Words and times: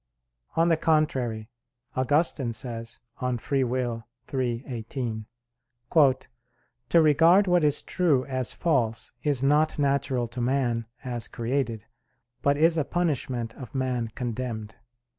On 0.55 0.69
the 0.69 0.77
contrary, 0.77 1.47
Augustine 1.95 2.53
says 2.53 2.99
(De 3.19 3.25
Lib. 3.27 3.33
Arb. 3.37 4.03
iii, 4.33 4.63
18): 4.65 5.25
"To 5.99 6.99
regard 6.99 7.45
what 7.45 7.63
is 7.63 7.83
true 7.83 8.25
as 8.25 8.51
false, 8.51 9.13
is 9.21 9.43
not 9.43 9.77
natural 9.77 10.25
to 10.25 10.41
man 10.41 10.87
as 11.03 11.27
created; 11.27 11.85
but 12.41 12.57
is 12.57 12.79
a 12.79 12.83
punishment 12.83 13.53
of 13.53 13.75
man 13.75 14.07
condemned." 14.15 14.75